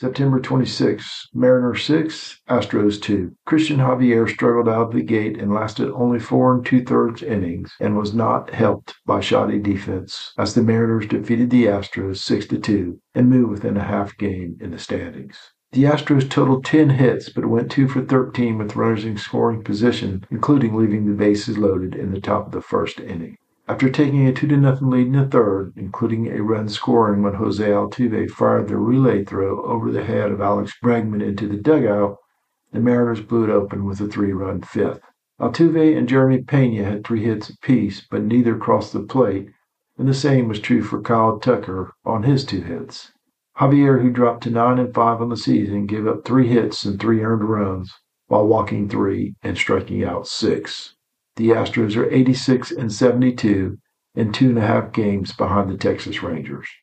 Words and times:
September 0.00 0.38
26, 0.38 1.30
Mariners 1.34 1.82
6, 1.82 2.42
Astros 2.48 3.02
2. 3.02 3.32
Cristian 3.48 3.78
Javier 3.78 4.28
struggled 4.28 4.68
out 4.68 4.86
of 4.86 4.92
the 4.92 5.02
gate 5.02 5.36
and 5.36 5.52
lasted 5.52 5.90
only 5.90 6.20
four 6.20 6.54
and 6.54 6.64
two 6.64 6.84
thirds 6.84 7.20
innings 7.20 7.72
and 7.80 7.98
was 7.98 8.14
not 8.14 8.50
helped 8.50 8.94
by 9.06 9.18
shoddy 9.18 9.58
defense 9.58 10.32
as 10.38 10.54
the 10.54 10.62
Mariners 10.62 11.08
defeated 11.08 11.50
the 11.50 11.64
Astros 11.64 12.18
6 12.18 12.46
to 12.46 12.58
2 12.60 13.00
and 13.16 13.28
moved 13.28 13.50
within 13.50 13.76
a 13.76 13.82
half 13.82 14.16
game 14.16 14.56
in 14.60 14.70
the 14.70 14.78
standings. 14.78 15.36
The 15.72 15.82
Astros 15.82 16.30
totaled 16.30 16.64
10 16.64 16.90
hits 16.90 17.28
but 17.28 17.46
went 17.46 17.68
2 17.68 17.88
for 17.88 18.02
13 18.04 18.56
with 18.56 18.76
runners 18.76 19.04
in 19.04 19.16
scoring 19.18 19.64
position, 19.64 20.24
including 20.30 20.76
leaving 20.76 21.06
the 21.06 21.12
bases 21.12 21.58
loaded 21.58 21.96
in 21.96 22.12
the 22.12 22.20
top 22.20 22.46
of 22.46 22.52
the 22.52 22.62
first 22.62 23.00
inning. 23.00 23.36
After 23.70 23.90
taking 23.90 24.26
a 24.26 24.32
2 24.32 24.48
0 24.48 24.78
lead 24.80 25.08
in 25.08 25.12
the 25.12 25.26
third, 25.26 25.74
including 25.76 26.28
a 26.28 26.42
run 26.42 26.70
scoring 26.70 27.22
when 27.22 27.34
Jose 27.34 27.62
Altuve 27.62 28.30
fired 28.30 28.66
the 28.66 28.78
relay 28.78 29.22
throw 29.22 29.62
over 29.62 29.92
the 29.92 30.04
head 30.04 30.32
of 30.32 30.40
Alex 30.40 30.72
Bregman 30.82 31.22
into 31.22 31.46
the 31.46 31.58
dugout, 31.58 32.16
the 32.72 32.80
Mariners 32.80 33.20
blew 33.20 33.44
it 33.44 33.50
open 33.50 33.84
with 33.84 34.00
a 34.00 34.06
three 34.06 34.32
run 34.32 34.62
fifth. 34.62 35.02
Altuve 35.38 35.98
and 35.98 36.08
Jeremy 36.08 36.42
Pena 36.44 36.82
had 36.82 37.04
three 37.04 37.22
hits 37.22 37.50
apiece, 37.50 38.06
but 38.10 38.22
neither 38.22 38.56
crossed 38.56 38.94
the 38.94 39.00
plate, 39.00 39.50
and 39.98 40.08
the 40.08 40.14
same 40.14 40.48
was 40.48 40.60
true 40.60 40.82
for 40.82 41.02
Kyle 41.02 41.38
Tucker 41.38 41.92
on 42.06 42.22
his 42.22 42.46
two 42.46 42.62
hits. 42.62 43.12
Javier, 43.58 44.00
who 44.00 44.08
dropped 44.08 44.44
to 44.44 44.50
9 44.50 44.78
and 44.78 44.94
5 44.94 45.20
on 45.20 45.28
the 45.28 45.36
season, 45.36 45.84
gave 45.84 46.06
up 46.06 46.24
three 46.24 46.48
hits 46.48 46.86
and 46.86 46.98
three 46.98 47.22
earned 47.22 47.44
runs 47.46 47.92
while 48.28 48.46
walking 48.46 48.88
three 48.88 49.34
and 49.42 49.58
striking 49.58 50.02
out 50.02 50.26
six. 50.26 50.94
The 51.38 51.50
Astros 51.50 51.96
are 51.96 52.10
86 52.10 52.72
and 52.72 52.92
72 52.92 53.78
and 54.16 54.34
two 54.34 54.48
and 54.48 54.58
a 54.58 54.60
half 54.60 54.92
games 54.92 55.32
behind 55.32 55.70
the 55.70 55.76
Texas 55.76 56.20
Rangers. 56.20 56.68